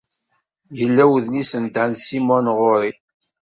Yella 0.77 1.03
wedlis 1.11 1.51
n 1.63 1.65
Dan 1.75 1.93
Simmons 2.03 2.49
ɣur-i. 2.57 2.91